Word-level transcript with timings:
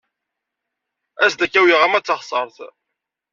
As-d 1.23 1.39
ad 1.45 1.49
k-awyeɣ 1.51 1.79
arma 1.81 1.99
d 2.01 2.03
taɣsert. 2.05 2.57